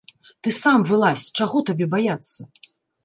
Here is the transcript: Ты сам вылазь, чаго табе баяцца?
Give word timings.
Ты 0.45 0.53
сам 0.61 0.85
вылазь, 0.91 1.25
чаго 1.37 1.61
табе 1.67 1.85
баяцца? 1.93 2.51